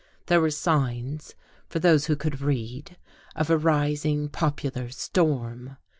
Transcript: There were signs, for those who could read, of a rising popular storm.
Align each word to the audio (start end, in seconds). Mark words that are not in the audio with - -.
There 0.25 0.41
were 0.41 0.49
signs, 0.49 1.35
for 1.69 1.77
those 1.77 2.07
who 2.07 2.15
could 2.15 2.41
read, 2.41 2.97
of 3.35 3.51
a 3.51 3.57
rising 3.59 4.29
popular 4.29 4.89
storm. 4.89 5.77